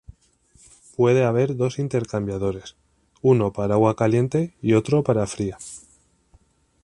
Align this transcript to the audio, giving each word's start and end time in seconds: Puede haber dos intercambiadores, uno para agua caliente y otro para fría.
Puede 0.97 1.25
haber 1.25 1.55
dos 1.57 1.77
intercambiadores, 1.77 2.75
uno 3.21 3.53
para 3.53 3.75
agua 3.75 3.95
caliente 3.95 4.55
y 4.59 4.73
otro 4.73 5.03
para 5.03 5.27
fría. 5.27 5.59